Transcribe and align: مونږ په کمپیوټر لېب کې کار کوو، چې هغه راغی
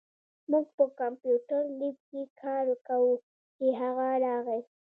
مونږ 0.49 0.67
په 0.77 0.83
کمپیوټر 0.99 1.61
لېب 1.79 1.97
کې 2.09 2.21
کار 2.41 2.65
کوو، 2.87 3.13
چې 3.55 3.67
هغه 3.81 4.07
راغی 4.25 4.61